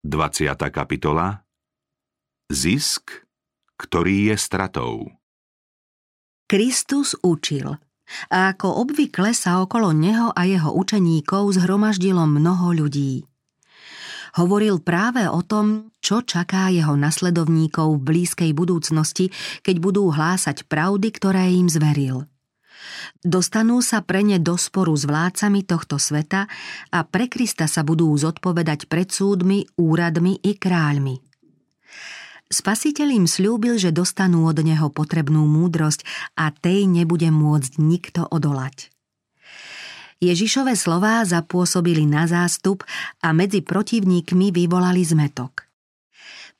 20. 0.00 0.56
kapitola 0.72 1.44
Zisk, 2.48 3.28
ktorý 3.76 4.32
je 4.32 4.36
stratou 4.40 5.12
Kristus 6.48 7.12
učil 7.20 7.76
a 8.32 8.56
ako 8.56 8.80
obvykle 8.80 9.36
sa 9.36 9.60
okolo 9.60 9.92
neho 9.92 10.32
a 10.32 10.48
jeho 10.48 10.72
učeníkov 10.72 11.52
zhromaždilo 11.60 12.24
mnoho 12.24 12.80
ľudí. 12.80 13.28
Hovoril 14.40 14.80
práve 14.80 15.28
o 15.28 15.44
tom, 15.44 15.92
čo 16.00 16.24
čaká 16.24 16.72
jeho 16.72 16.96
nasledovníkov 16.96 18.00
v 18.00 18.24
blízkej 18.24 18.56
budúcnosti, 18.56 19.28
keď 19.60 19.76
budú 19.84 20.08
hlásať 20.08 20.64
pravdy, 20.64 21.12
ktoré 21.12 21.52
im 21.52 21.68
zveril. 21.68 22.24
Dostanú 23.20 23.84
sa 23.84 24.00
pre 24.00 24.24
ne 24.24 24.40
do 24.40 24.56
sporu 24.56 24.96
s 24.96 25.04
vládcami 25.04 25.64
tohto 25.64 26.00
sveta 26.00 26.48
a 26.94 26.98
pre 27.04 27.28
Krista 27.28 27.68
sa 27.68 27.84
budú 27.84 28.08
zodpovedať 28.16 28.88
pred 28.88 29.08
súdmi, 29.12 29.68
úradmi 29.76 30.40
i 30.40 30.56
kráľmi. 30.56 31.20
Spasiteľ 32.50 33.08
im 33.14 33.26
slúbil, 33.30 33.78
že 33.78 33.94
dostanú 33.94 34.50
od 34.50 34.58
neho 34.58 34.90
potrebnú 34.90 35.46
múdrosť 35.46 36.02
a 36.34 36.50
tej 36.50 36.90
nebude 36.90 37.30
môcť 37.30 37.78
nikto 37.78 38.26
odolať. 38.26 38.90
Ježišové 40.20 40.76
slová 40.76 41.24
zapôsobili 41.24 42.04
na 42.04 42.28
zástup 42.28 42.84
a 43.24 43.32
medzi 43.32 43.64
protivníkmi 43.64 44.52
vyvolali 44.52 45.00
zmetok. 45.00 45.64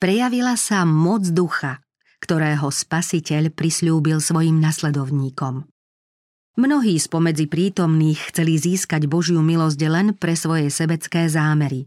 Prejavila 0.00 0.56
sa 0.56 0.88
moc 0.88 1.28
ducha, 1.28 1.84
ktorého 2.24 2.72
spasiteľ 2.72 3.52
prislúbil 3.52 4.16
svojim 4.22 4.56
nasledovníkom. 4.56 5.68
Mnohí 6.58 6.98
spomedzi 6.98 7.46
prítomných 7.46 8.34
chceli 8.34 8.58
získať 8.58 9.06
Božiu 9.06 9.38
milosť 9.38 9.80
len 9.86 10.06
pre 10.18 10.34
svoje 10.34 10.66
sebecké 10.66 11.30
zámery. 11.30 11.86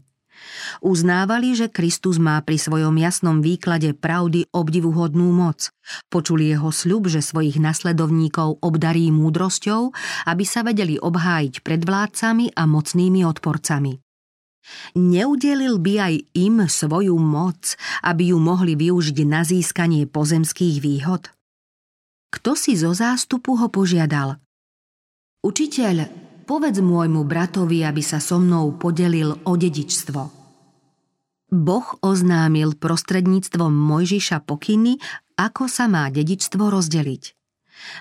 Uznávali, 0.80 1.54
že 1.54 1.70
Kristus 1.70 2.18
má 2.18 2.40
pri 2.42 2.58
svojom 2.58 2.96
jasnom 2.98 3.38
výklade 3.40 3.94
pravdy 3.94 4.50
obdivuhodnú 4.50 5.30
moc. 5.30 5.70
Počuli 6.10 6.52
jeho 6.52 6.72
sľub, 6.72 7.08
že 7.12 7.24
svojich 7.24 7.60
nasledovníkov 7.60 8.60
obdarí 8.60 9.08
múdrosťou, 9.14 9.94
aby 10.28 10.44
sa 10.44 10.66
vedeli 10.66 10.98
obhájiť 10.98 11.60
pred 11.62 11.80
vládcami 11.84 12.56
a 12.56 12.62
mocnými 12.64 13.20
odporcami. 13.24 14.00
Neudelil 14.96 15.76
by 15.76 15.94
aj 16.00 16.14
im 16.40 16.64
svoju 16.64 17.16
moc, 17.20 17.76
aby 18.00 18.32
ju 18.32 18.38
mohli 18.40 18.74
využiť 18.80 19.18
na 19.28 19.44
získanie 19.44 20.08
pozemských 20.08 20.80
výhod? 20.80 21.28
Kto 22.32 22.56
si 22.56 22.74
zo 22.74 22.90
zástupu 22.96 23.60
ho 23.60 23.68
požiadal? 23.68 24.43
Učiteľ, 25.44 26.08
povedz 26.48 26.80
môjmu 26.80 27.28
bratovi, 27.28 27.84
aby 27.84 28.00
sa 28.00 28.16
so 28.16 28.40
mnou 28.40 28.80
podelil 28.80 29.44
o 29.44 29.52
dedičstvo. 29.60 30.20
Boh 31.52 31.88
oznámil 32.00 32.80
prostredníctvom 32.80 33.68
Mojžiša 33.68 34.40
pokyny, 34.48 34.96
ako 35.36 35.68
sa 35.68 35.84
má 35.84 36.08
dedičstvo 36.08 36.72
rozdeliť. 36.72 37.36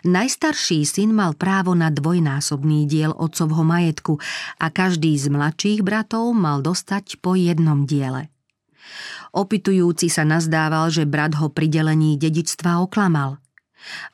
Najstarší 0.08 0.88
syn 0.88 1.12
mal 1.12 1.36
právo 1.36 1.76
na 1.76 1.92
dvojnásobný 1.92 2.88
diel 2.88 3.12
otcovho 3.12 3.68
majetku 3.68 4.24
a 4.64 4.72
každý 4.72 5.12
z 5.20 5.28
mladších 5.28 5.84
bratov 5.84 6.32
mal 6.32 6.64
dostať 6.64 7.20
po 7.20 7.36
jednom 7.36 7.84
diele. 7.84 8.32
Opitujúci 9.36 10.08
sa 10.08 10.24
nazdával, 10.24 10.96
že 10.96 11.04
brat 11.04 11.36
ho 11.36 11.52
pri 11.52 11.68
delení 11.68 12.16
dedičstva 12.16 12.80
oklamal. 12.80 13.43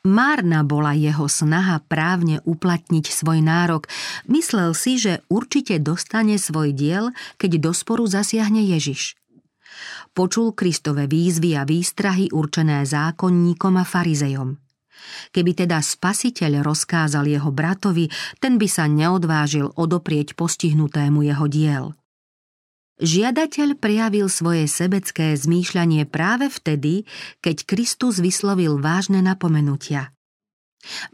Márna 0.02 0.66
bola 0.66 0.96
jeho 0.96 1.30
snaha 1.30 1.82
právne 1.86 2.42
uplatniť 2.42 3.04
svoj 3.10 3.38
nárok. 3.44 3.86
Myslel 4.26 4.74
si, 4.74 4.96
že 4.98 5.22
určite 5.30 5.78
dostane 5.78 6.36
svoj 6.40 6.74
diel, 6.74 7.14
keď 7.36 7.70
do 7.70 7.72
sporu 7.74 8.08
zasiahne 8.08 8.64
Ježiš. 8.64 9.18
Počul 10.10 10.52
Kristove 10.52 11.06
výzvy 11.06 11.54
a 11.54 11.62
výstrahy 11.62 12.34
určené 12.34 12.82
zákonníkom 12.82 13.78
a 13.78 13.84
farizejom. 13.86 14.58
Keby 15.32 15.64
teda 15.64 15.80
spasiteľ 15.80 16.60
rozkázal 16.66 17.24
jeho 17.30 17.48
bratovi, 17.48 18.10
ten 18.36 18.60
by 18.60 18.68
sa 18.68 18.84
neodvážil 18.84 19.72
odoprieť 19.78 20.36
postihnutému 20.36 21.24
jeho 21.24 21.46
diel– 21.48 21.84
Žiadateľ 23.00 23.80
prejavil 23.80 24.28
svoje 24.28 24.68
sebecké 24.68 25.32
zmýšľanie 25.32 26.04
práve 26.04 26.52
vtedy, 26.52 27.08
keď 27.40 27.64
Kristus 27.64 28.20
vyslovil 28.20 28.76
vážne 28.76 29.24
napomenutia. 29.24 30.12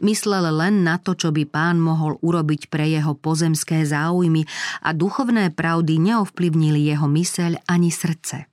Myslel 0.03 0.51
len 0.51 0.83
na 0.83 0.99
to, 0.99 1.15
čo 1.15 1.31
by 1.31 1.47
pán 1.47 1.79
mohol 1.79 2.19
urobiť 2.19 2.67
pre 2.67 2.91
jeho 2.91 3.15
pozemské 3.15 3.87
záujmy 3.87 4.43
a 4.83 4.91
duchovné 4.91 5.55
pravdy 5.55 5.99
neovplyvnili 6.11 6.87
jeho 6.91 7.07
myseľ 7.07 7.67
ani 7.71 7.91
srdce. 7.91 8.51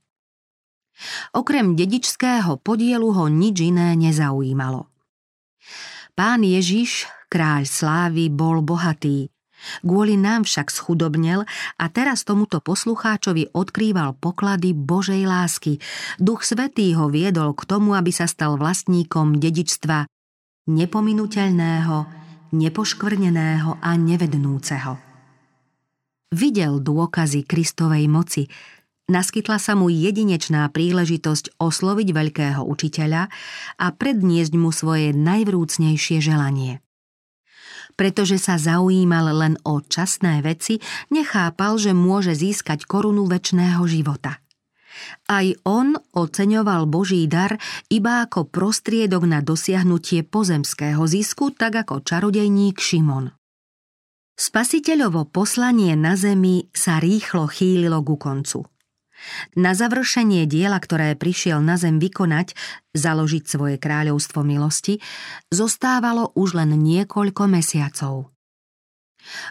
Okrem 1.35 1.75
dedičského 1.75 2.63
podielu 2.63 3.11
ho 3.11 3.27
nič 3.27 3.67
iné 3.67 3.99
nezaujímalo. 3.99 4.87
Pán 6.15 6.47
Ježiš, 6.47 7.11
kráľ 7.27 7.67
slávy, 7.67 8.31
bol 8.31 8.63
bohatý, 8.63 9.34
Kvôli 9.83 10.17
nám 10.17 10.45
však 10.45 10.71
schudobnel 10.71 11.45
a 11.81 11.85
teraz 11.89 12.23
tomuto 12.23 12.61
poslucháčovi 12.61 13.53
odkrýval 13.53 14.17
poklady 14.19 14.73
Božej 14.73 15.25
lásky. 15.27 15.81
Duch 16.21 16.45
Svetý 16.45 16.95
ho 16.97 17.09
viedol 17.09 17.53
k 17.57 17.67
tomu, 17.69 17.97
aby 17.97 18.13
sa 18.13 18.29
stal 18.29 18.57
vlastníkom 18.57 19.41
dedičstva 19.41 20.09
nepominuteľného, 20.65 21.97
nepoškvrneného 22.57 23.85
a 23.85 23.91
nevednúceho. 24.01 24.97
Videl 26.35 26.81
dôkazy 26.81 27.45
Kristovej 27.47 28.09
moci, 28.09 28.49
naskytla 29.07 29.61
sa 29.61 29.77
mu 29.77 29.93
jedinečná 29.93 30.67
príležitosť 30.73 31.61
osloviť 31.61 32.09
veľkého 32.11 32.63
učiteľa 32.65 33.29
a 33.79 33.87
predniesť 33.93 34.53
mu 34.57 34.73
svoje 34.73 35.13
najvrúcnejšie 35.13 36.19
želanie 36.25 36.81
pretože 37.95 38.39
sa 38.43 38.59
zaujímal 38.59 39.33
len 39.35 39.55
o 39.67 39.81
časné 39.81 40.43
veci, 40.43 40.79
nechápal, 41.11 41.79
že 41.79 41.97
môže 41.97 42.35
získať 42.35 42.87
korunu 42.87 43.27
väčšného 43.31 43.83
života. 43.87 44.39
Aj 45.27 45.47
on 45.67 45.99
oceňoval 46.15 46.87
Boží 46.87 47.27
dar 47.27 47.59
iba 47.91 48.23
ako 48.23 48.47
prostriedok 48.47 49.27
na 49.27 49.43
dosiahnutie 49.43 50.23
pozemského 50.23 51.03
zisku, 51.11 51.51
tak 51.51 51.83
ako 51.87 52.07
čarodejník 52.07 52.79
Šimon. 52.79 53.35
Spasiteľovo 54.35 55.31
poslanie 55.31 55.95
na 55.95 56.19
zemi 56.19 56.67
sa 56.75 56.99
rýchlo 56.99 57.47
chýlilo 57.47 58.03
ku 58.03 58.19
koncu– 58.19 58.67
na 59.59 59.73
završenie 59.73 60.45
diela, 60.47 60.79
ktoré 60.79 61.15
prišiel 61.19 61.63
na 61.63 61.79
zem 61.81 61.99
vykonať, 61.99 62.55
založiť 62.95 63.45
svoje 63.47 63.77
kráľovstvo 63.77 64.47
milosti, 64.47 65.03
zostávalo 65.51 66.31
už 66.39 66.59
len 66.59 66.77
niekoľko 66.79 67.43
mesiacov. 67.51 68.35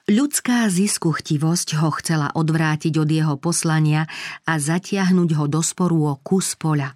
Ľudská 0.05 0.69
ziskuchtivosť 0.69 1.81
ho 1.81 1.89
chcela 1.97 2.29
odvrátiť 2.37 2.93
od 3.01 3.09
jeho 3.09 3.35
poslania 3.41 4.05
a 4.45 4.61
zatiahnuť 4.61 5.29
ho 5.33 5.45
do 5.49 5.61
sporu 5.65 6.13
o 6.13 6.15
kus 6.21 6.53
poľa. 6.53 6.93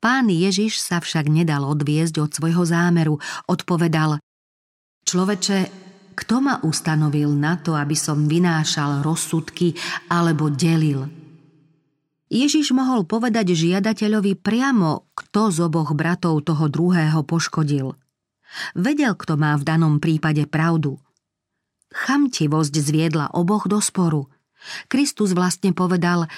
Pán 0.00 0.32
Ježiš 0.32 0.80
sa 0.80 1.00
však 1.00 1.28
nedal 1.28 1.64
odviezť 1.64 2.20
od 2.20 2.30
svojho 2.32 2.64
zámeru, 2.64 3.20
odpovedal 3.48 4.20
Človeče, 5.04 5.58
kto 6.16 6.36
ma 6.44 6.60
ustanovil 6.60 7.32
na 7.32 7.56
to, 7.56 7.72
aby 7.72 7.96
som 7.96 8.28
vynášal 8.28 9.00
rozsudky 9.00 9.72
alebo 10.12 10.52
delil– 10.52 11.08
Ježiš 12.30 12.70
mohol 12.70 13.02
povedať 13.02 13.58
žiadateľovi 13.58 14.38
priamo, 14.38 15.10
kto 15.18 15.50
z 15.50 15.58
oboch 15.66 15.90
bratov 15.98 16.46
toho 16.46 16.70
druhého 16.70 17.26
poškodil. 17.26 17.98
Vedel, 18.78 19.18
kto 19.18 19.34
má 19.34 19.58
v 19.58 19.66
danom 19.66 19.98
prípade 19.98 20.46
pravdu. 20.46 21.02
Chamtivosť 21.90 22.74
zviedla 22.78 23.34
oboch 23.34 23.66
do 23.66 23.82
sporu. 23.82 24.30
Kristus 24.86 25.34
vlastne 25.34 25.74
povedal, 25.74 26.30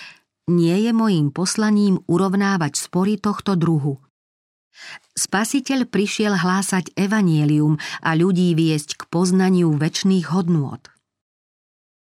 nie 0.48 0.74
je 0.80 0.96
mojím 0.96 1.28
poslaním 1.28 2.00
urovnávať 2.08 2.72
spory 2.80 3.20
tohto 3.20 3.52
druhu. 3.52 4.00
Spasiteľ 5.12 5.84
prišiel 5.92 6.40
hlásať 6.40 6.96
evanielium 6.96 7.76
a 8.00 8.16
ľudí 8.16 8.56
viesť 8.56 8.96
k 8.96 9.02
poznaniu 9.12 9.76
väčšných 9.76 10.32
hodnôt. 10.32 10.80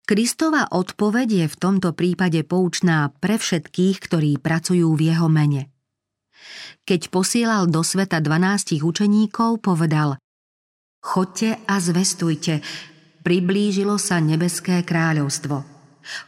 Kristova 0.05 0.69
odpoveď 0.69 1.27
je 1.33 1.45
v 1.49 1.57
tomto 1.57 1.97
prípade 1.97 2.45
poučná 2.45 3.09
pre 3.17 3.41
všetkých, 3.41 3.97
ktorí 4.05 4.37
pracujú 4.37 4.93
v 4.93 5.01
jeho 5.09 5.25
mene. 5.25 5.73
Keď 6.85 7.09
posielal 7.09 7.65
do 7.65 7.81
sveta 7.81 8.21
dvanástich 8.21 8.85
učeníkov, 8.85 9.65
povedal 9.65 10.21
Chodte 11.01 11.57
a 11.65 11.81
zvestujte, 11.81 12.61
priblížilo 13.25 13.97
sa 13.97 14.21
nebeské 14.21 14.85
kráľovstvo. 14.85 15.65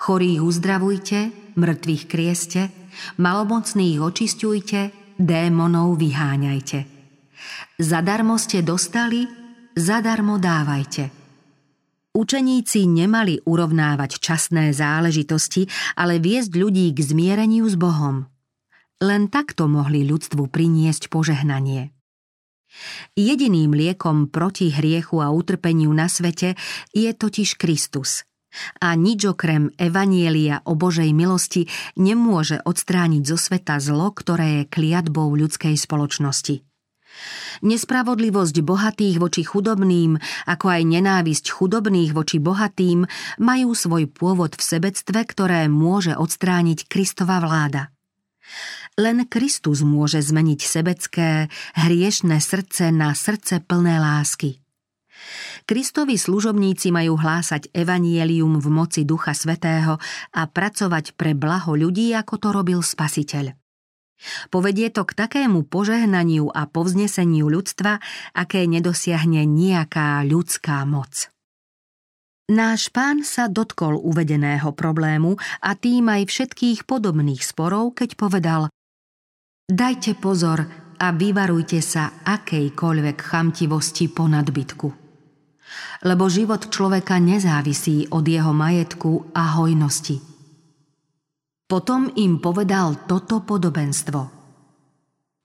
Chorých 0.02 0.42
uzdravujte, 0.42 1.54
mŕtvych 1.54 2.04
krieste, 2.10 2.74
malomocných 3.22 4.02
očistujte, 4.02 4.90
démonov 5.22 6.02
vyháňajte. 6.02 6.80
Zadarmo 7.78 8.42
ste 8.42 8.66
dostali, 8.66 9.30
zadarmo 9.78 10.42
dávajte– 10.42 11.14
Učeníci 12.18 12.90
nemali 12.90 13.38
urovnávať 13.46 14.18
časné 14.18 14.74
záležitosti, 14.74 15.70
ale 15.94 16.18
viesť 16.18 16.50
ľudí 16.50 16.90
k 16.90 17.06
zmiereniu 17.06 17.70
s 17.70 17.78
Bohom. 17.78 18.26
Len 18.98 19.30
takto 19.30 19.70
mohli 19.70 20.02
ľudstvu 20.02 20.50
priniesť 20.50 21.14
požehnanie. 21.14 21.94
Jediným 23.14 23.70
liekom 23.70 24.34
proti 24.34 24.74
hriechu 24.74 25.22
a 25.22 25.30
utrpeniu 25.30 25.94
na 25.94 26.10
svete 26.10 26.58
je 26.90 27.14
totiž 27.14 27.54
Kristus. 27.54 28.26
A 28.82 28.98
nič 28.98 29.30
okrem 29.30 29.70
Evanielia 29.78 30.66
o 30.66 30.74
Božej 30.74 31.14
milosti 31.14 31.70
nemôže 32.02 32.58
odstrániť 32.66 33.24
zo 33.30 33.38
sveta 33.38 33.78
zlo, 33.78 34.10
ktoré 34.10 34.66
je 34.66 34.70
kliatbou 34.74 35.30
ľudskej 35.38 35.78
spoločnosti. 35.78 36.66
Nespravodlivosť 37.66 38.56
bohatých 38.62 39.16
voči 39.18 39.42
chudobným, 39.42 40.18
ako 40.46 40.66
aj 40.70 40.82
nenávisť 40.86 41.46
chudobných 41.50 42.14
voči 42.14 42.38
bohatým, 42.38 43.06
majú 43.42 43.74
svoj 43.74 44.06
pôvod 44.10 44.54
v 44.54 44.64
sebectve, 44.64 45.20
ktoré 45.26 45.66
môže 45.66 46.14
odstrániť 46.14 46.86
Kristova 46.86 47.42
vláda. 47.42 47.90
Len 48.98 49.30
Kristus 49.30 49.86
môže 49.86 50.24
zmeniť 50.24 50.60
sebecké, 50.64 51.30
hriešné 51.78 52.42
srdce 52.42 52.90
na 52.90 53.14
srdce 53.14 53.62
plné 53.62 54.02
lásky. 54.02 54.58
Kristovi 55.68 56.16
služobníci 56.16 56.96
majú 56.96 57.20
hlásať 57.20 57.70
evanielium 57.76 58.58
v 58.58 58.68
moci 58.72 59.04
Ducha 59.04 59.36
Svetého 59.36 60.00
a 60.32 60.42
pracovať 60.48 61.14
pre 61.20 61.36
blaho 61.36 61.76
ľudí, 61.76 62.16
ako 62.16 62.36
to 62.40 62.50
robil 62.56 62.80
Spasiteľ. 62.80 63.67
Povedie 64.50 64.90
to 64.90 65.06
k 65.06 65.14
takému 65.14 65.66
požehnaniu 65.70 66.50
a 66.50 66.66
povzneseniu 66.66 67.48
ľudstva, 67.48 68.02
aké 68.34 68.66
nedosiahne 68.66 69.46
nejaká 69.46 70.26
ľudská 70.26 70.82
moc. 70.90 71.30
Náš 72.48 72.88
pán 72.96 73.28
sa 73.28 73.52
dotkol 73.52 74.00
uvedeného 74.00 74.72
problému 74.72 75.36
a 75.60 75.76
tým 75.76 76.08
aj 76.08 76.32
všetkých 76.32 76.88
podobných 76.88 77.44
sporov, 77.44 77.92
keď 77.92 78.10
povedal 78.16 78.62
Dajte 79.68 80.16
pozor 80.16 80.64
a 80.96 81.08
vyvarujte 81.12 81.84
sa 81.84 82.24
akejkoľvek 82.24 83.18
chamtivosti 83.20 84.08
po 84.08 84.32
nadbytku. 84.32 84.88
Lebo 86.08 86.32
život 86.32 86.72
človeka 86.72 87.20
nezávisí 87.20 88.08
od 88.16 88.24
jeho 88.24 88.56
majetku 88.56 89.36
a 89.36 89.60
hojnosti. 89.60 90.37
Potom 91.68 92.08
im 92.16 92.40
povedal 92.40 93.04
toto 93.04 93.44
podobenstvo. 93.44 94.20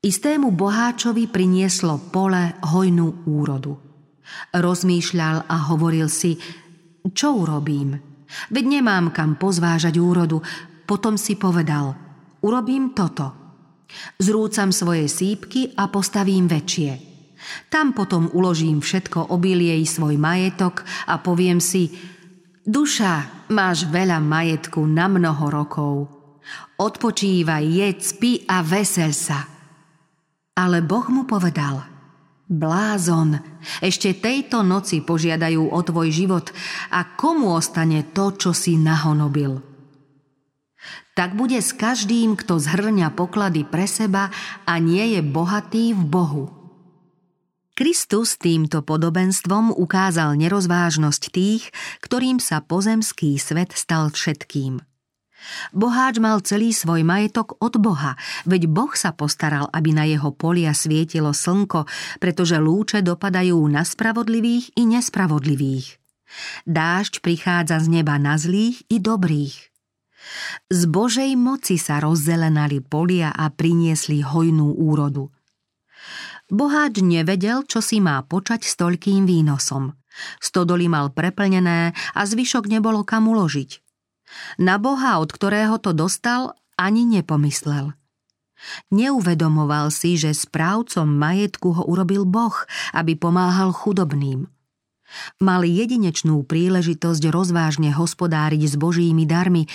Istému 0.02 0.54
boháčovi 0.54 1.26
prinieslo 1.26 1.98
pole 2.14 2.62
hojnú 2.62 3.26
úrodu. 3.26 3.74
Rozmýšľal 4.54 5.50
a 5.50 5.56
hovoril 5.74 6.06
si, 6.06 6.38
čo 7.10 7.42
urobím? 7.42 7.98
Veď 8.54 8.64
nemám 8.78 9.10
kam 9.10 9.34
pozvážať 9.34 9.98
úrodu. 9.98 10.38
Potom 10.86 11.18
si 11.18 11.34
povedal, 11.34 11.94
urobím 12.46 12.94
toto. 12.94 13.34
Zrúcam 14.22 14.70
svoje 14.70 15.10
sípky 15.10 15.74
a 15.74 15.90
postavím 15.90 16.46
väčšie. 16.46 16.90
Tam 17.66 17.90
potom 17.90 18.30
uložím 18.30 18.78
všetko 18.78 19.34
obilie 19.34 19.74
i 19.82 19.86
svoj 19.86 20.14
majetok 20.14 20.86
a 21.10 21.18
poviem 21.18 21.58
si, 21.58 21.90
duša, 22.66 23.46
máš 23.50 23.86
veľa 23.90 24.22
majetku 24.22 24.82
na 24.86 25.10
mnoho 25.10 25.46
rokov. 25.50 25.94
Odpočívaj, 26.78 27.64
jedz, 27.66 28.18
pi 28.18 28.42
a 28.46 28.62
vesel 28.66 29.14
sa. 29.14 29.46
Ale 30.58 30.82
Boh 30.82 31.06
mu 31.08 31.24
povedal, 31.24 31.86
blázon, 32.50 33.40
ešte 33.80 34.12
tejto 34.18 34.60
noci 34.60 35.00
požiadajú 35.00 35.70
o 35.70 35.80
tvoj 35.80 36.08
život 36.12 36.46
a 36.92 37.16
komu 37.16 37.54
ostane 37.54 38.10
to, 38.10 38.34
čo 38.36 38.50
si 38.52 38.76
nahonobil? 38.76 39.62
Tak 41.12 41.36
bude 41.36 41.60
s 41.60 41.76
každým, 41.76 42.40
kto 42.40 42.56
zhrňa 42.56 43.12
poklady 43.12 43.68
pre 43.68 43.84
seba 43.84 44.32
a 44.64 44.72
nie 44.80 45.16
je 45.16 45.20
bohatý 45.20 45.92
v 45.92 46.02
Bohu. 46.08 46.61
Kristus 47.82 48.38
týmto 48.38 48.86
podobenstvom 48.86 49.74
ukázal 49.74 50.38
nerozvážnosť 50.38 51.22
tých, 51.34 51.66
ktorým 51.98 52.38
sa 52.38 52.62
pozemský 52.62 53.34
svet 53.42 53.74
stal 53.74 54.14
všetkým. 54.14 54.78
Boháč 55.74 56.22
mal 56.22 56.38
celý 56.46 56.70
svoj 56.70 57.02
majetok 57.02 57.58
od 57.58 57.82
Boha, 57.82 58.14
veď 58.46 58.70
Boh 58.70 58.94
sa 58.94 59.10
postaral, 59.10 59.66
aby 59.74 59.98
na 59.98 60.06
jeho 60.06 60.30
polia 60.30 60.70
svietilo 60.78 61.34
slnko, 61.34 61.90
pretože 62.22 62.54
lúče 62.54 63.02
dopadajú 63.02 63.58
na 63.66 63.82
spravodlivých 63.82 64.78
i 64.78 64.86
nespravodlivých. 64.86 65.98
Dážď 66.70 67.18
prichádza 67.18 67.82
z 67.82 67.98
neba 67.98 68.14
na 68.14 68.38
zlých 68.38 68.78
i 68.94 69.02
dobrých. 69.02 69.58
Z 70.70 70.80
Božej 70.86 71.34
moci 71.34 71.82
sa 71.82 71.98
rozzelenali 71.98 72.78
polia 72.78 73.34
a 73.34 73.50
priniesli 73.50 74.22
hojnú 74.22 74.70
úrodu– 74.70 75.26
Boháč 76.52 77.00
nevedel, 77.00 77.64
čo 77.64 77.80
si 77.80 78.04
má 78.04 78.20
počať 78.28 78.68
s 78.68 78.76
toľkým 78.76 79.24
výnosom. 79.24 79.96
Stodoly 80.36 80.84
mal 80.84 81.08
preplnené 81.08 81.96
a 82.12 82.20
zvyšok 82.28 82.68
nebolo 82.68 83.08
kam 83.08 83.32
uložiť. 83.32 83.80
Na 84.60 84.76
Boha, 84.76 85.16
od 85.16 85.32
ktorého 85.32 85.80
to 85.80 85.96
dostal, 85.96 86.52
ani 86.76 87.08
nepomyslel. 87.08 87.96
Neuvedomoval 88.92 89.88
si, 89.88 90.20
že 90.20 90.36
správcom 90.36 91.08
majetku 91.08 91.72
ho 91.72 91.82
urobil 91.88 92.28
Boh, 92.28 92.54
aby 92.92 93.16
pomáhal 93.16 93.72
chudobným. 93.72 94.46
Mal 95.40 95.64
jedinečnú 95.64 96.44
príležitosť 96.44 97.32
rozvážne 97.32 97.92
hospodáriť 97.92 98.62
s 98.68 98.74
Božími 98.76 99.24
darmi, 99.24 99.68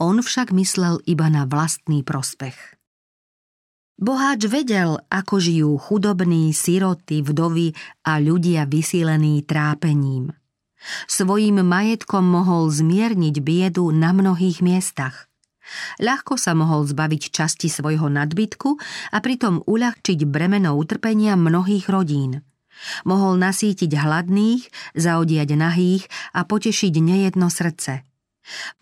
on 0.00 0.24
však 0.24 0.52
myslel 0.56 1.00
iba 1.04 1.28
na 1.28 1.44
vlastný 1.44 2.00
prospech. 2.00 2.79
Boháč 4.00 4.48
vedel, 4.48 4.96
ako 5.12 5.36
žijú 5.36 5.76
chudobní, 5.76 6.56
siroty, 6.56 7.20
vdovy 7.20 7.76
a 8.08 8.16
ľudia 8.16 8.64
vysílení 8.64 9.44
trápením. 9.44 10.32
Svojím 11.04 11.60
majetkom 11.60 12.24
mohol 12.24 12.72
zmierniť 12.72 13.44
biedu 13.44 13.92
na 13.92 14.16
mnohých 14.16 14.64
miestach. 14.64 15.28
Ľahko 16.00 16.40
sa 16.40 16.56
mohol 16.56 16.88
zbaviť 16.88 17.28
časti 17.28 17.68
svojho 17.68 18.08
nadbytku 18.08 18.80
a 19.12 19.20
pritom 19.20 19.68
uľahčiť 19.68 20.24
bremeno 20.24 20.80
utrpenia 20.80 21.36
mnohých 21.36 21.92
rodín. 21.92 22.40
Mohol 23.04 23.36
nasítiť 23.36 23.92
hladných, 23.92 24.96
zaodiať 24.96 25.52
nahých 25.60 26.08
a 26.32 26.48
potešiť 26.48 26.94
nejedno 27.04 27.52
srdce– 27.52 28.00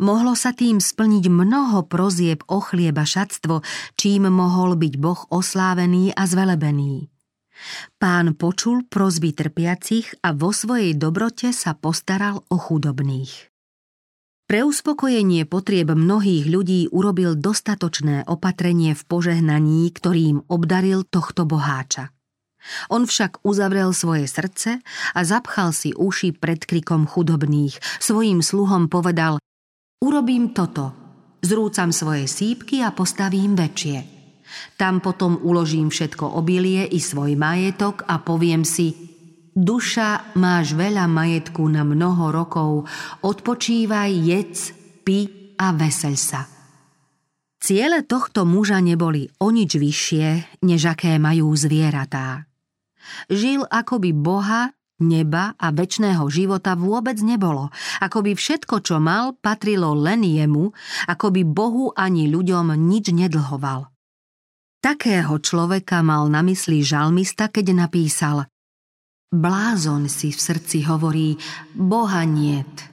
Mohlo 0.01 0.39
sa 0.39 0.55
tým 0.55 0.79
splniť 0.81 1.29
mnoho 1.29 1.85
prozieb 1.87 2.43
o 2.49 2.63
chlieba 2.63 3.03
šatstvo, 3.05 3.61
čím 3.99 4.31
mohol 4.33 4.77
byť 4.79 4.95
Boh 4.97 5.21
oslávený 5.29 6.15
a 6.15 6.23
zvelebený. 6.25 7.09
Pán 7.99 8.39
počul 8.39 8.87
prozby 8.87 9.35
trpiacich 9.35 10.15
a 10.23 10.31
vo 10.31 10.55
svojej 10.55 10.95
dobrote 10.95 11.51
sa 11.51 11.75
postaral 11.75 12.47
o 12.47 12.57
chudobných. 12.57 13.51
Pre 14.49 14.65
uspokojenie 14.65 15.45
potrieb 15.45 15.93
mnohých 15.93 16.49
ľudí 16.49 16.89
urobil 16.89 17.37
dostatočné 17.37 18.25
opatrenie 18.25 18.97
v 18.97 19.03
požehnaní, 19.05 19.93
ktorým 19.93 20.49
obdaril 20.49 21.05
tohto 21.05 21.45
boháča. 21.45 22.17
On 22.89 23.05
však 23.05 23.45
uzavrel 23.45 23.93
svoje 23.93 24.25
srdce 24.25 24.81
a 25.13 25.21
zapchal 25.21 25.77
si 25.77 25.93
uši 25.93 26.33
pred 26.33 26.65
krikom 26.65 27.05
chudobných. 27.05 27.77
Svojim 28.01 28.41
sluhom 28.41 28.89
povedal 28.89 29.37
Urobím 29.99 30.55
toto. 30.55 30.95
Zrúcam 31.43 31.91
svoje 31.91 32.31
sípky 32.31 32.83
a 32.87 32.95
postavím 32.95 33.59
väčšie. 33.59 33.99
Tam 34.79 35.03
potom 35.03 35.39
uložím 35.43 35.91
všetko 35.91 36.39
obilie 36.39 36.87
i 36.87 36.99
svoj 37.03 37.35
majetok 37.35 38.07
a 38.07 38.23
poviem 38.23 38.63
si, 38.63 38.95
duša, 39.53 40.39
máš 40.39 40.79
veľa 40.79 41.05
majetku 41.11 41.67
na 41.67 41.83
mnoho 41.83 42.31
rokov, 42.31 42.87
odpočívaj, 43.27 44.11
jedz, 44.23 44.59
pi 45.03 45.53
a 45.59 45.75
veseľ 45.75 46.15
sa. 46.15 46.43
Ciele 47.59 48.07
tohto 48.07 48.47
muža 48.47 48.79
neboli 48.79 49.27
o 49.43 49.51
nič 49.51 49.75
vyššie, 49.75 50.63
než 50.63 50.95
aké 50.95 51.19
majú 51.19 51.51
zvieratá. 51.59 52.47
Žil 53.27 53.67
akoby 53.67 54.15
Boha 54.15 54.78
Neba 54.99 55.55
a 55.55 55.71
väčšného 55.71 56.27
života 56.27 56.75
vôbec 56.75 57.23
nebolo, 57.23 57.71
ako 58.03 58.27
by 58.27 58.33
všetko, 58.35 58.83
čo 58.83 58.99
mal, 58.99 59.39
patrilo 59.39 59.95
len 59.95 60.27
jemu, 60.27 60.75
ako 61.07 61.27
by 61.31 61.43
Bohu 61.47 61.95
ani 61.95 62.27
ľuďom 62.27 62.75
nič 62.75 63.15
nedlhoval. 63.15 63.95
Takého 64.83 65.39
človeka 65.39 66.03
mal 66.03 66.27
na 66.27 66.43
mysli 66.43 66.83
žalmista, 66.83 67.47
keď 67.47 67.87
napísal 67.87 68.51
Blázon 69.31 70.11
si 70.11 70.35
v 70.35 70.41
srdci 70.41 70.83
hovorí, 70.89 71.39
Boha 71.79 72.27
niet. 72.27 72.91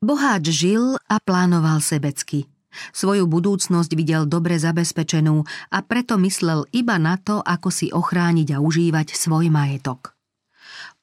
Boháč 0.00 0.48
žil 0.54 0.96
a 1.10 1.16
plánoval 1.20 1.84
sebecky. 1.84 2.48
Svoju 2.92 3.28
budúcnosť 3.28 3.90
videl 3.96 4.24
dobre 4.24 4.56
zabezpečenú 4.56 5.44
a 5.72 5.78
preto 5.84 6.16
myslel 6.20 6.64
iba 6.72 6.96
na 6.96 7.20
to, 7.20 7.40
ako 7.44 7.68
si 7.68 7.88
ochrániť 7.92 8.54
a 8.54 8.62
užívať 8.64 9.12
svoj 9.12 9.52
majetok. 9.52 10.15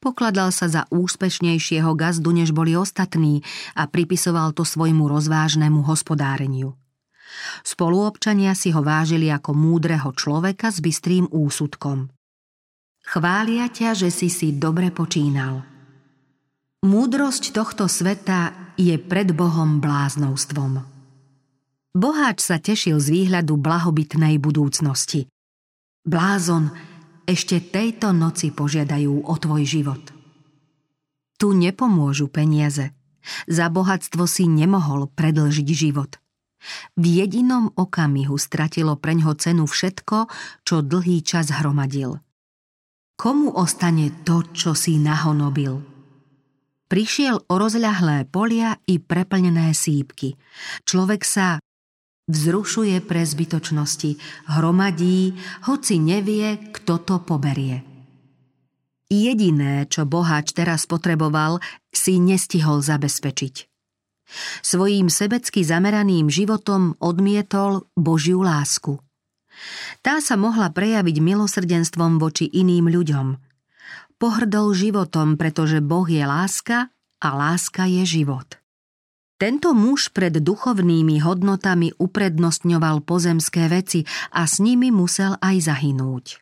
Pokladal 0.04 0.52
sa 0.52 0.68
za 0.68 0.84
úspešnejšieho 0.92 1.96
gazdu, 1.96 2.36
než 2.36 2.52
boli 2.52 2.76
ostatní 2.76 3.40
a 3.72 3.88
pripisoval 3.88 4.52
to 4.52 4.68
svojmu 4.68 5.08
rozvážnemu 5.08 5.80
hospodáreniu. 5.88 6.76
Spoluobčania 7.64 8.52
si 8.52 8.76
ho 8.76 8.84
vážili 8.84 9.32
ako 9.32 9.56
múdreho 9.56 10.12
človeka 10.12 10.76
s 10.76 10.84
bystrým 10.84 11.32
úsudkom. 11.32 12.12
Chvália 13.08 13.72
ťa, 13.72 13.96
že 13.96 14.10
si 14.12 14.28
si 14.28 14.52
dobre 14.52 14.92
počínal. 14.92 15.64
Múdrosť 16.84 17.56
tohto 17.56 17.88
sveta 17.88 18.76
je 18.76 19.00
pred 19.00 19.32
Bohom 19.32 19.80
bláznovstvom. 19.80 20.84
Boháč 21.96 22.44
sa 22.44 22.60
tešil 22.60 23.00
z 23.00 23.08
výhľadu 23.08 23.56
blahobytnej 23.56 24.36
budúcnosti. 24.36 25.32
Blázon, 26.04 26.76
ešte 27.24 27.60
tejto 27.60 28.12
noci 28.12 28.52
požiadajú 28.52 29.28
o 29.28 29.34
tvoj 29.40 29.64
život. 29.64 30.04
Tu 31.40 31.52
nepomôžu 31.52 32.32
peniaze. 32.32 32.96
Za 33.48 33.72
bohatstvo 33.72 34.28
si 34.28 34.48
nemohol 34.48 35.08
predlžiť 35.12 35.68
život. 35.72 36.20
V 36.96 37.04
jedinom 37.24 37.72
okamihu 37.76 38.40
stratilo 38.40 38.96
preňho 38.96 39.36
cenu 39.36 39.68
všetko, 39.68 40.32
čo 40.64 40.80
dlhý 40.80 41.20
čas 41.24 41.52
hromadil. 41.52 42.24
Komu 43.20 43.52
ostane 43.56 44.24
to, 44.24 44.48
čo 44.56 44.72
si 44.72 45.00
nahonobil? 45.00 45.84
Prišiel 46.88 47.50
o 47.50 47.54
rozľahlé 47.58 48.30
polia 48.30 48.78
i 48.86 49.02
preplnené 49.02 49.74
sípky. 49.74 50.36
Človek 50.86 51.22
sa 51.26 51.58
Vzrušuje 52.34 52.98
pre 53.06 53.22
zbytočnosti, 53.22 54.18
hromadí, 54.50 55.38
hoci 55.70 56.02
nevie, 56.02 56.58
kto 56.74 56.98
to 57.06 57.22
poberie. 57.22 57.86
Jediné, 59.06 59.86
čo 59.86 60.10
boháč 60.10 60.58
teraz 60.58 60.90
potreboval, 60.90 61.62
si 61.94 62.18
nestihol 62.18 62.82
zabezpečiť. 62.82 63.70
Svojím 64.66 65.14
sebecky 65.14 65.62
zameraným 65.62 66.26
životom 66.34 66.98
odmietol 66.98 67.86
Božiu 67.94 68.42
lásku. 68.42 68.98
Tá 70.02 70.18
sa 70.18 70.34
mohla 70.34 70.74
prejaviť 70.74 71.22
milosrdenstvom 71.22 72.18
voči 72.18 72.50
iným 72.50 72.90
ľuďom. 72.90 73.38
Pohrdol 74.18 74.74
životom, 74.74 75.38
pretože 75.38 75.86
Boh 75.86 76.10
je 76.10 76.26
láska 76.26 76.90
a 77.22 77.28
láska 77.30 77.86
je 77.86 78.02
život. 78.10 78.63
Tento 79.44 79.76
muž 79.76 80.16
pred 80.16 80.32
duchovnými 80.32 81.20
hodnotami 81.20 81.92
uprednostňoval 82.00 83.04
pozemské 83.04 83.68
veci 83.68 84.08
a 84.32 84.48
s 84.48 84.64
nimi 84.64 84.88
musel 84.88 85.36
aj 85.44 85.68
zahynúť. 85.68 86.40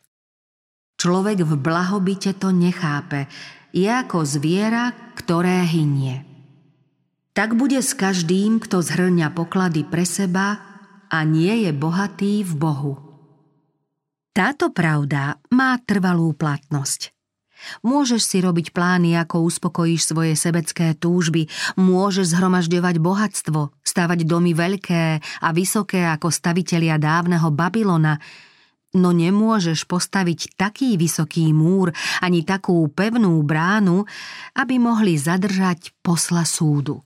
Človek 1.02 1.42
v 1.42 1.52
blahobite 1.58 2.30
to 2.38 2.54
nechápe, 2.54 3.26
je 3.74 3.90
ako 3.90 4.22
zviera, 4.22 4.94
ktoré 5.18 5.66
hynie. 5.66 6.22
Tak 7.34 7.58
bude 7.58 7.82
s 7.82 7.90
každým, 7.98 8.62
kto 8.62 8.78
zhrňa 8.86 9.34
poklady 9.34 9.82
pre 9.82 10.06
seba 10.06 10.62
a 11.10 11.18
nie 11.26 11.66
je 11.66 11.74
bohatý 11.74 12.46
v 12.46 12.54
Bohu. 12.54 12.94
Táto 14.30 14.70
pravda 14.70 15.42
má 15.50 15.74
trvalú 15.82 16.38
platnosť. 16.38 17.11
Môžeš 17.82 18.22
si 18.22 18.38
robiť 18.42 18.70
plány, 18.74 19.14
ako 19.18 19.46
uspokojíš 19.46 20.14
svoje 20.14 20.34
sebecké 20.34 20.94
túžby, 20.98 21.46
môžeš 21.78 22.34
zhromažďovať 22.34 22.96
bohatstvo, 22.98 23.72
stavať 23.82 24.24
domy 24.26 24.52
veľké 24.54 25.04
a 25.20 25.48
vysoké 25.50 26.06
ako 26.06 26.30
stavitelia 26.30 26.98
dávneho 26.98 27.48
Babylona, 27.50 28.18
no 28.92 29.10
nemôžeš 29.10 29.88
postaviť 29.88 30.56
taký 30.56 31.00
vysoký 31.00 31.52
múr 31.56 31.92
ani 32.20 32.44
takú 32.44 32.84
pevnú 32.92 33.40
bránu, 33.40 34.04
aby 34.56 34.76
mohli 34.76 35.16
zadržať 35.16 35.96
posla 36.04 36.44
súdu. 36.44 37.00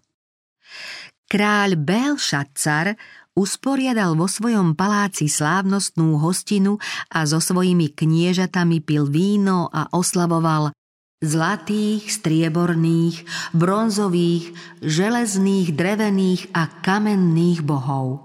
Kráľ 1.26 1.74
Belšacar 1.74 2.94
usporiadal 3.36 4.16
vo 4.16 4.24
svojom 4.24 4.72
paláci 4.72 5.28
slávnostnú 5.28 6.16
hostinu 6.16 6.80
a 7.12 7.28
so 7.28 7.38
svojimi 7.38 7.92
kniežatami 7.92 8.80
pil 8.80 9.04
víno 9.06 9.68
a 9.68 9.92
oslavoval 9.92 10.72
zlatých, 11.20 12.08
strieborných, 12.08 13.28
bronzových, 13.52 14.56
železných, 14.80 15.76
drevených 15.76 16.42
a 16.56 16.68
kamenných 16.80 17.60
bohov. 17.60 18.24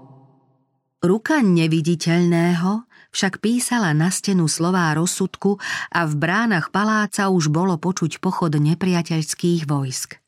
Ruka 1.02 1.44
neviditeľného 1.44 2.88
však 3.12 3.44
písala 3.44 3.92
na 3.92 4.08
stenu 4.08 4.48
slová 4.48 4.96
rozsudku 4.96 5.60
a 5.92 6.08
v 6.08 6.14
bránach 6.16 6.72
paláca 6.72 7.28
už 7.28 7.52
bolo 7.52 7.76
počuť 7.76 8.22
pochod 8.22 8.54
nepriateľských 8.54 9.68
vojsk 9.68 10.21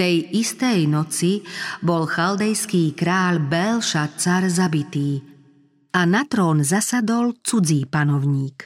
tej 0.00 0.32
istej 0.32 0.88
noci 0.88 1.44
bol 1.84 2.08
chaldejský 2.08 2.96
kráľ 2.96 3.36
Belšacar 3.52 4.48
zabitý 4.48 5.20
a 5.92 6.08
na 6.08 6.24
trón 6.24 6.64
zasadol 6.64 7.36
cudzí 7.44 7.84
panovník. 7.84 8.64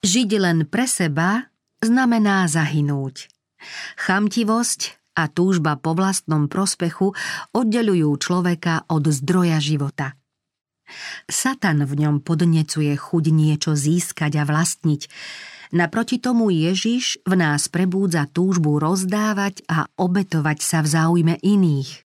Žiť 0.00 0.30
len 0.40 0.64
pre 0.72 0.88
seba 0.88 1.52
znamená 1.84 2.48
zahynúť. 2.48 3.28
Chamtivosť 4.00 4.80
a 5.20 5.28
túžba 5.28 5.76
po 5.76 5.92
vlastnom 5.92 6.48
prospechu 6.48 7.12
oddelujú 7.52 8.16
človeka 8.16 8.88
od 8.88 9.12
zdroja 9.12 9.60
života. 9.60 10.16
Satan 11.28 11.84
v 11.84 12.08
ňom 12.08 12.24
podnecuje 12.24 12.96
chuť 12.96 13.24
niečo 13.28 13.76
získať 13.76 14.40
a 14.40 14.48
vlastniť, 14.48 15.02
Naproti 15.72 16.20
tomu 16.20 16.52
Ježiš 16.52 17.24
v 17.24 17.32
nás 17.32 17.72
prebúdza 17.72 18.28
túžbu 18.28 18.76
rozdávať 18.76 19.64
a 19.72 19.88
obetovať 19.96 20.58
sa 20.60 20.84
v 20.84 20.88
záujme 20.92 21.34
iných. 21.40 22.04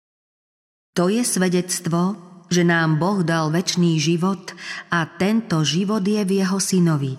To 0.93 1.09
je 1.09 1.25
svedectvo, 1.25 2.21
že 2.53 2.61
nám 2.61 3.01
Boh 3.01 3.25
dal 3.25 3.49
väčší 3.49 3.97
život 3.97 4.53
a 4.93 5.09
tento 5.09 5.65
život 5.65 6.05
je 6.05 6.23
v 6.29 6.45
jeho 6.45 6.61
synovi. 6.61 7.17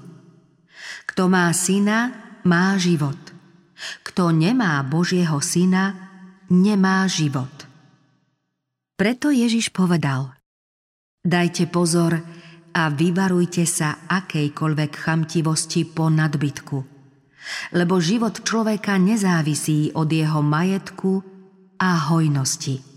Kto 1.10 1.28
má 1.28 1.50
syna, 1.50 2.14
má 2.46 2.78
život. 2.78 3.18
Kto 4.06 4.30
nemá 4.30 4.80
Božieho 4.86 5.42
syna, 5.42 5.98
nemá 6.48 7.10
život. 7.10 7.52
Preto 8.96 9.34
Ježiš 9.34 9.74
povedal 9.74 10.32
Dajte 11.26 11.66
pozor, 11.66 12.22
a 12.76 12.92
vyvarujte 12.92 13.64
sa 13.64 14.04
akejkoľvek 14.12 14.92
chamtivosti 14.92 15.88
po 15.88 16.12
nadbytku. 16.12 16.78
Lebo 17.78 18.02
život 18.04 18.44
človeka 18.44 19.00
nezávisí 19.00 19.96
od 19.96 20.10
jeho 20.12 20.44
majetku 20.44 21.24
a 21.80 22.12
hojnosti. 22.12 22.95